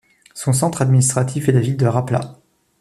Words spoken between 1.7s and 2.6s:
de Rapla.